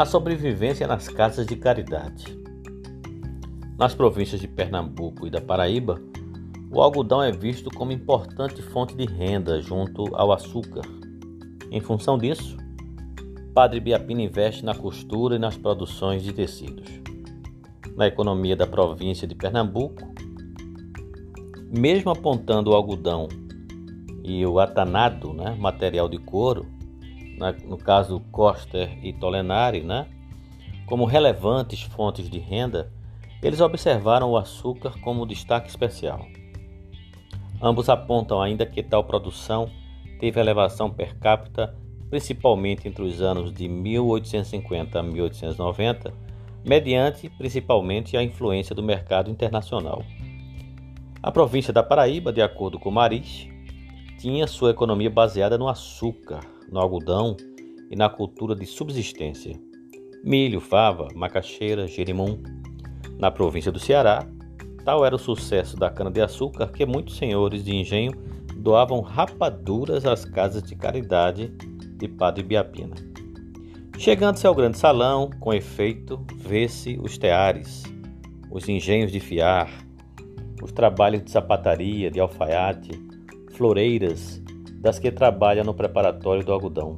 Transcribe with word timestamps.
A 0.00 0.06
sobrevivência 0.06 0.86
nas 0.86 1.08
casas 1.08 1.46
de 1.46 1.54
caridade. 1.54 2.24
Nas 3.78 3.94
províncias 3.94 4.40
de 4.40 4.48
Pernambuco 4.48 5.26
e 5.26 5.30
da 5.30 5.42
Paraíba, 5.42 6.00
o 6.70 6.80
algodão 6.80 7.22
é 7.22 7.30
visto 7.30 7.68
como 7.68 7.92
importante 7.92 8.62
fonte 8.62 8.96
de 8.96 9.04
renda 9.04 9.60
junto 9.60 10.16
ao 10.16 10.32
açúcar. 10.32 10.80
Em 11.70 11.82
função 11.82 12.16
disso, 12.16 12.56
Padre 13.52 13.78
Biapina 13.78 14.22
investe 14.22 14.64
na 14.64 14.74
costura 14.74 15.36
e 15.36 15.38
nas 15.38 15.58
produções 15.58 16.22
de 16.22 16.32
tecidos. 16.32 16.88
Na 17.94 18.06
economia 18.06 18.56
da 18.56 18.66
província 18.66 19.28
de 19.28 19.34
Pernambuco, 19.34 20.02
mesmo 21.70 22.10
apontando 22.10 22.70
o 22.70 22.74
algodão 22.74 23.28
e 24.24 24.46
o 24.46 24.58
atanado, 24.60 25.34
né, 25.34 25.54
material 25.60 26.08
de 26.08 26.16
couro, 26.16 26.79
no 27.66 27.78
caso 27.78 28.20
Coster 28.30 28.98
e 29.04 29.12
Tolenari, 29.12 29.82
né, 29.82 30.06
como 30.86 31.04
relevantes 31.04 31.82
fontes 31.82 32.28
de 32.28 32.38
renda, 32.38 32.92
eles 33.42 33.60
observaram 33.60 34.30
o 34.30 34.36
açúcar 34.36 35.00
como 35.00 35.26
destaque 35.26 35.68
especial. 35.68 36.26
Ambos 37.60 37.88
apontam 37.88 38.40
ainda 38.40 38.66
que 38.66 38.82
tal 38.82 39.04
produção 39.04 39.70
teve 40.18 40.40
elevação 40.40 40.90
per 40.90 41.18
capita 41.18 41.74
principalmente 42.10 42.88
entre 42.88 43.04
os 43.04 43.22
anos 43.22 43.54
de 43.54 43.68
1850 43.68 44.98
a 44.98 45.02
1890, 45.02 46.12
mediante 46.66 47.30
principalmente 47.30 48.16
a 48.16 48.22
influência 48.22 48.74
do 48.74 48.82
mercado 48.82 49.30
internacional. 49.30 50.04
A 51.22 51.30
província 51.30 51.72
da 51.72 51.82
Paraíba, 51.82 52.32
de 52.32 52.42
acordo 52.42 52.78
com 52.78 52.90
Maris, 52.90 53.48
tinha 54.20 54.46
sua 54.46 54.70
economia 54.70 55.08
baseada 55.08 55.56
no 55.56 55.66
açúcar, 55.66 56.40
no 56.70 56.78
algodão 56.78 57.34
e 57.90 57.96
na 57.96 58.06
cultura 58.10 58.54
de 58.54 58.66
subsistência. 58.66 59.58
Milho, 60.22 60.60
fava, 60.60 61.08
macaxeira, 61.14 61.86
jerimum. 61.86 62.38
Na 63.18 63.30
província 63.30 63.72
do 63.72 63.78
Ceará, 63.78 64.28
tal 64.84 65.06
era 65.06 65.16
o 65.16 65.18
sucesso 65.18 65.74
da 65.74 65.88
cana-de-açúcar 65.88 66.66
que 66.70 66.84
muitos 66.84 67.16
senhores 67.16 67.64
de 67.64 67.74
engenho 67.74 68.12
doavam 68.56 69.00
rapaduras 69.00 70.04
às 70.04 70.22
casas 70.26 70.62
de 70.62 70.76
caridade 70.76 71.48
de 71.96 72.06
Padre 72.06 72.42
Biapina. 72.42 72.96
Chegando-se 73.96 74.46
ao 74.46 74.54
grande 74.54 74.76
salão, 74.76 75.30
com 75.40 75.50
efeito, 75.54 76.22
vê-se 76.36 77.00
os 77.02 77.16
teares, 77.16 77.84
os 78.50 78.68
engenhos 78.68 79.10
de 79.10 79.18
fiar, 79.18 79.70
os 80.62 80.72
trabalhos 80.72 81.24
de 81.24 81.30
sapataria, 81.30 82.10
de 82.10 82.20
alfaiate, 82.20 83.09
floreiras 83.60 84.42
das 84.80 84.98
que 84.98 85.10
trabalham 85.10 85.62
no 85.62 85.74
preparatório 85.74 86.42
do 86.42 86.50
algodão. 86.50 86.96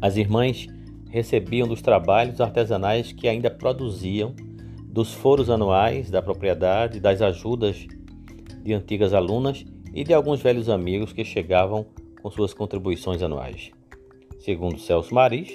As 0.00 0.16
irmãs 0.16 0.66
recebiam 1.10 1.68
dos 1.68 1.82
trabalhos 1.82 2.40
artesanais 2.40 3.12
que 3.12 3.28
ainda 3.28 3.50
produziam, 3.50 4.34
dos 4.82 5.12
foros 5.12 5.50
anuais 5.50 6.10
da 6.10 6.22
propriedade, 6.22 7.00
das 7.00 7.20
ajudas 7.20 7.86
de 8.62 8.72
antigas 8.72 9.12
alunas 9.12 9.62
e 9.92 10.02
de 10.02 10.14
alguns 10.14 10.40
velhos 10.40 10.70
amigos 10.70 11.12
que 11.12 11.22
chegavam 11.22 11.84
com 12.22 12.30
suas 12.30 12.54
contribuições 12.54 13.22
anuais. 13.22 13.72
Segundo 14.38 14.78
Celso 14.78 15.14
Maris, 15.14 15.52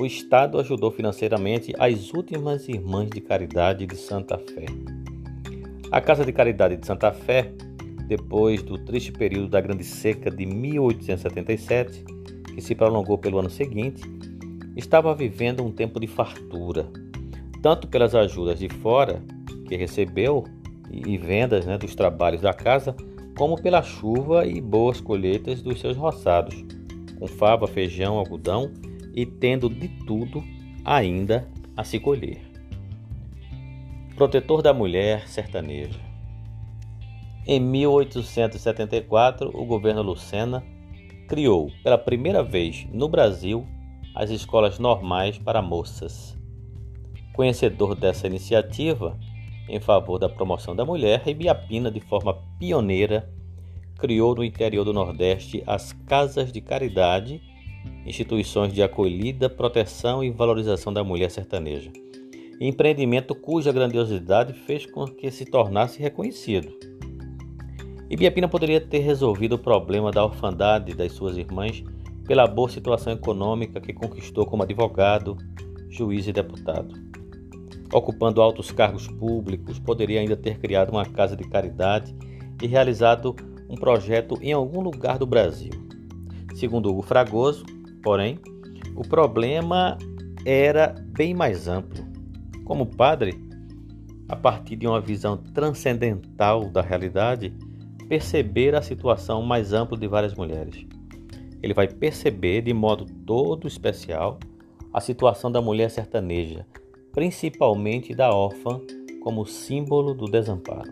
o 0.00 0.06
Estado 0.06 0.60
ajudou 0.60 0.92
financeiramente 0.92 1.74
as 1.80 2.14
últimas 2.14 2.68
irmãs 2.68 3.10
de 3.10 3.20
caridade 3.20 3.86
de 3.86 3.96
Santa 3.96 4.38
Fé. 4.38 4.66
A 5.90 6.00
Casa 6.00 6.24
de 6.24 6.32
Caridade 6.32 6.76
de 6.76 6.86
Santa 6.86 7.10
Fé 7.10 7.52
depois 8.06 8.62
do 8.62 8.78
triste 8.78 9.12
período 9.12 9.48
da 9.48 9.60
Grande 9.60 9.84
Seca 9.84 10.30
de 10.30 10.46
1877, 10.46 12.04
que 12.54 12.60
se 12.60 12.74
prolongou 12.74 13.18
pelo 13.18 13.38
ano 13.38 13.50
seguinte, 13.50 14.02
estava 14.76 15.14
vivendo 15.14 15.64
um 15.64 15.72
tempo 15.72 15.98
de 15.98 16.06
fartura, 16.06 16.88
tanto 17.62 17.88
pelas 17.88 18.14
ajudas 18.14 18.58
de 18.58 18.68
fora 18.68 19.22
que 19.66 19.76
recebeu 19.76 20.44
e 20.90 21.18
vendas 21.18 21.66
né, 21.66 21.76
dos 21.76 21.94
trabalhos 21.94 22.40
da 22.40 22.54
casa, 22.54 22.94
como 23.36 23.60
pela 23.60 23.82
chuva 23.82 24.46
e 24.46 24.60
boas 24.60 25.00
colheitas 25.00 25.60
dos 25.60 25.80
seus 25.80 25.96
roçados, 25.96 26.64
com 27.18 27.26
fava, 27.26 27.66
feijão, 27.66 28.18
algodão 28.18 28.72
e 29.14 29.26
tendo 29.26 29.68
de 29.68 29.88
tudo 30.06 30.42
ainda 30.84 31.48
a 31.76 31.82
se 31.82 31.98
colher. 31.98 32.40
Protetor 34.14 34.62
da 34.62 34.72
mulher 34.72 35.28
sertaneja. 35.28 36.15
Em 37.46 37.60
1874, 37.60 39.50
o 39.54 39.64
governo 39.64 40.02
Lucena 40.02 40.64
criou 41.28 41.70
pela 41.82 41.96
primeira 41.96 42.42
vez 42.42 42.86
no 42.92 43.08
Brasil 43.08 43.64
as 44.14 44.30
escolas 44.30 44.78
normais 44.80 45.38
para 45.38 45.62
moças. 45.62 46.36
Conhecedor 47.32 47.94
dessa 47.94 48.26
iniciativa 48.26 49.16
em 49.68 49.80
favor 49.80 50.18
da 50.18 50.28
promoção 50.28 50.74
da 50.74 50.84
mulher, 50.84 51.22
Ibiapina, 51.26 51.90
de 51.90 52.00
forma 52.00 52.34
pioneira, 52.58 53.28
criou 53.98 54.34
no 54.34 54.44
interior 54.44 54.84
do 54.84 54.92
Nordeste 54.92 55.62
as 55.66 55.92
Casas 55.92 56.52
de 56.52 56.60
Caridade, 56.60 57.40
instituições 58.04 58.72
de 58.72 58.82
acolhida, 58.82 59.48
proteção 59.48 60.22
e 60.22 60.30
valorização 60.30 60.92
da 60.92 61.02
mulher 61.02 61.30
sertaneja. 61.30 61.90
Empreendimento 62.60 63.34
cuja 63.34 63.72
grandiosidade 63.72 64.52
fez 64.52 64.86
com 64.86 65.06
que 65.06 65.30
se 65.30 65.44
tornasse 65.44 66.00
reconhecido. 66.00 66.72
Ibiapina 68.08 68.46
poderia 68.46 68.80
ter 68.80 69.00
resolvido 69.00 69.54
o 69.54 69.58
problema 69.58 70.12
da 70.12 70.24
orfandade 70.24 70.94
das 70.94 71.12
suas 71.12 71.36
irmãs 71.36 71.82
pela 72.24 72.46
boa 72.46 72.68
situação 72.68 73.12
econômica 73.12 73.80
que 73.80 73.92
conquistou 73.92 74.46
como 74.46 74.62
advogado, 74.62 75.36
juiz 75.88 76.26
e 76.26 76.32
deputado. 76.32 76.94
Ocupando 77.92 78.40
altos 78.40 78.70
cargos 78.70 79.08
públicos, 79.08 79.78
poderia 79.78 80.20
ainda 80.20 80.36
ter 80.36 80.58
criado 80.58 80.90
uma 80.90 81.04
casa 81.04 81.36
de 81.36 81.48
caridade 81.48 82.14
e 82.62 82.66
realizado 82.66 83.34
um 83.68 83.74
projeto 83.74 84.38
em 84.40 84.52
algum 84.52 84.80
lugar 84.80 85.18
do 85.18 85.26
Brasil. 85.26 85.70
Segundo 86.54 86.90
Hugo 86.90 87.02
Fragoso, 87.02 87.64
porém, 88.02 88.38
o 88.94 89.02
problema 89.02 89.98
era 90.44 90.94
bem 91.08 91.34
mais 91.34 91.66
amplo. 91.66 92.04
Como 92.64 92.86
padre, 92.86 93.34
a 94.28 94.36
partir 94.36 94.76
de 94.76 94.86
uma 94.86 95.00
visão 95.00 95.36
transcendental 95.36 96.68
da 96.68 96.82
realidade, 96.82 97.52
perceber 98.08 98.74
a 98.74 98.82
situação 98.82 99.42
mais 99.42 99.72
ampla 99.72 99.98
de 99.98 100.06
várias 100.06 100.34
mulheres. 100.34 100.86
Ele 101.62 101.74
vai 101.74 101.88
perceber 101.88 102.62
de 102.62 102.72
modo 102.72 103.06
todo 103.26 103.66
especial 103.66 104.38
a 104.92 105.00
situação 105.00 105.50
da 105.50 105.60
mulher 105.60 105.90
sertaneja, 105.90 106.66
principalmente 107.12 108.14
da 108.14 108.30
órfã, 108.30 108.80
como 109.22 109.44
símbolo 109.44 110.14
do 110.14 110.26
desamparo. 110.26 110.90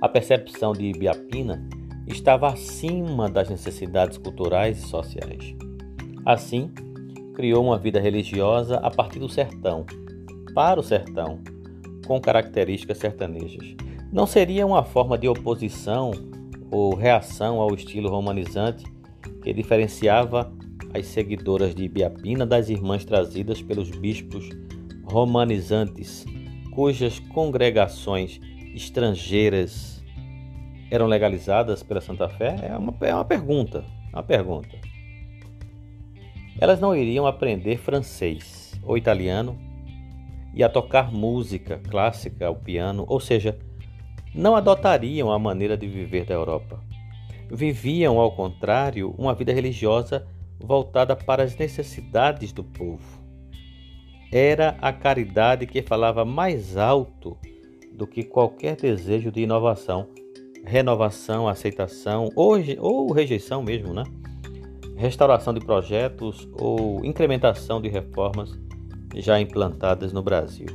A 0.00 0.08
percepção 0.08 0.72
de 0.72 0.86
Ibiapina 0.86 1.64
estava 2.08 2.48
acima 2.48 3.30
das 3.30 3.48
necessidades 3.48 4.18
culturais 4.18 4.78
e 4.78 4.88
sociais. 4.88 5.54
Assim, 6.26 6.72
criou 7.34 7.64
uma 7.64 7.78
vida 7.78 8.00
religiosa 8.00 8.78
a 8.78 8.90
partir 8.90 9.20
do 9.20 9.28
sertão, 9.28 9.86
para 10.54 10.80
o 10.80 10.82
sertão, 10.82 11.40
com 12.04 12.20
características 12.20 12.98
sertanejas 12.98 13.76
não 14.12 14.26
seria 14.26 14.66
uma 14.66 14.84
forma 14.84 15.16
de 15.16 15.26
oposição 15.26 16.10
ou 16.70 16.94
reação 16.94 17.60
ao 17.60 17.74
estilo 17.74 18.10
romanizante 18.10 18.84
que 19.42 19.52
diferenciava 19.54 20.52
as 20.94 21.06
seguidoras 21.06 21.74
de 21.74 21.84
Ibiapina 21.84 22.44
das 22.44 22.68
irmãs 22.68 23.06
trazidas 23.06 23.62
pelos 23.62 23.90
bispos 23.90 24.50
romanizantes, 25.04 26.26
cujas 26.74 27.18
congregações 27.18 28.38
estrangeiras 28.74 30.04
eram 30.90 31.06
legalizadas 31.06 31.82
pela 31.82 32.02
Santa 32.02 32.28
Fé? 32.28 32.56
É 32.62 32.76
uma, 32.76 32.94
é 33.00 33.14
uma 33.14 33.24
pergunta, 33.24 33.82
é 34.12 34.16
uma 34.16 34.22
pergunta. 34.22 34.76
Elas 36.60 36.78
não 36.78 36.94
iriam 36.94 37.26
aprender 37.26 37.78
francês 37.78 38.78
ou 38.82 38.98
italiano 38.98 39.58
e 40.54 40.62
a 40.62 40.68
tocar 40.68 41.10
música 41.10 41.80
clássica 41.88 42.46
ao 42.46 42.56
piano, 42.56 43.06
ou 43.08 43.18
seja, 43.18 43.58
não 44.34 44.56
adotariam 44.56 45.30
a 45.30 45.38
maneira 45.38 45.76
de 45.76 45.86
viver 45.86 46.24
da 46.24 46.34
Europa. 46.34 46.80
Viviam, 47.50 48.18
ao 48.18 48.32
contrário, 48.32 49.14
uma 49.18 49.34
vida 49.34 49.52
religiosa 49.52 50.26
voltada 50.58 51.14
para 51.14 51.42
as 51.42 51.56
necessidades 51.56 52.52
do 52.52 52.64
povo. 52.64 53.20
Era 54.32 54.76
a 54.80 54.92
caridade 54.92 55.66
que 55.66 55.82
falava 55.82 56.24
mais 56.24 56.76
alto 56.76 57.36
do 57.92 58.06
que 58.06 58.22
qualquer 58.22 58.76
desejo 58.76 59.30
de 59.30 59.42
inovação, 59.42 60.08
renovação, 60.64 61.46
aceitação 61.46 62.30
ou, 62.34 62.54
ou 62.78 63.12
rejeição 63.12 63.62
mesmo, 63.62 63.92
né? 63.92 64.04
Restauração 64.96 65.52
de 65.52 65.60
projetos 65.60 66.48
ou 66.54 67.04
incrementação 67.04 67.82
de 67.82 67.88
reformas 67.88 68.58
já 69.16 69.38
implantadas 69.38 70.12
no 70.12 70.22
Brasil. 70.22 70.68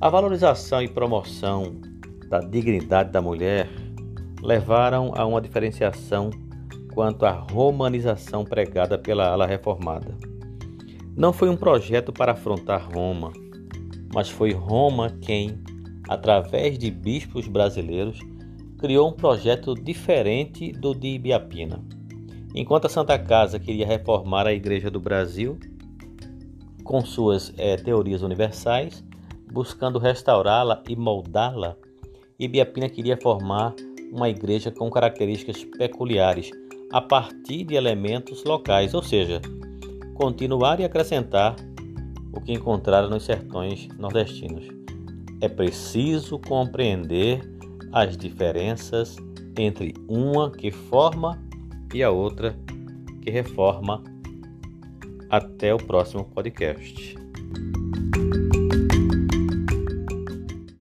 A 0.00 0.08
valorização 0.08 0.80
e 0.80 0.88
promoção 0.88 1.80
da 2.28 2.40
dignidade 2.40 3.10
da 3.10 3.20
mulher 3.20 3.68
levaram 4.42 5.12
a 5.14 5.24
uma 5.24 5.40
diferenciação 5.40 6.30
quanto 6.92 7.26
à 7.26 7.30
romanização 7.30 8.44
pregada 8.44 8.98
pela 8.98 9.28
ala 9.28 9.46
reformada. 9.46 10.16
Não 11.16 11.32
foi 11.32 11.48
um 11.48 11.56
projeto 11.56 12.12
para 12.12 12.32
afrontar 12.32 12.88
Roma, 12.92 13.32
mas 14.14 14.28
foi 14.28 14.52
Roma 14.52 15.10
quem, 15.20 15.58
através 16.08 16.78
de 16.78 16.90
bispos 16.90 17.48
brasileiros, 17.48 18.20
criou 18.78 19.08
um 19.08 19.12
projeto 19.12 19.74
diferente 19.74 20.72
do 20.72 20.94
de 20.94 21.08
Ibiapina. 21.08 21.82
Enquanto 22.54 22.86
a 22.86 22.88
Santa 22.88 23.18
Casa 23.18 23.58
queria 23.58 23.86
reformar 23.86 24.46
a 24.46 24.52
Igreja 24.52 24.90
do 24.90 25.00
Brasil 25.00 25.58
com 26.84 27.04
suas 27.04 27.52
é, 27.58 27.76
teorias 27.76 28.22
universais, 28.22 29.04
buscando 29.52 29.98
restaurá-la 29.98 30.82
e 30.88 30.94
moldá-la, 30.94 31.76
Ibiapina 32.38 32.88
queria 32.88 33.16
formar 33.16 33.74
uma 34.12 34.28
igreja 34.28 34.70
com 34.70 34.90
características 34.90 35.64
peculiares 35.64 36.50
a 36.92 37.00
partir 37.00 37.64
de 37.64 37.74
elementos 37.74 38.44
locais, 38.44 38.94
ou 38.94 39.02
seja, 39.02 39.40
continuar 40.14 40.78
e 40.80 40.84
acrescentar 40.84 41.56
o 42.32 42.40
que 42.40 42.52
encontraram 42.52 43.08
nos 43.08 43.24
sertões 43.24 43.88
nordestinos. 43.98 44.66
É 45.40 45.48
preciso 45.48 46.38
compreender 46.38 47.40
as 47.92 48.16
diferenças 48.16 49.16
entre 49.58 49.94
uma 50.08 50.50
que 50.50 50.70
forma 50.70 51.42
e 51.94 52.02
a 52.02 52.10
outra 52.10 52.54
que 53.22 53.30
reforma. 53.30 54.04
Até 55.28 55.74
o 55.74 55.78
próximo 55.78 56.24
podcast. 56.24 57.16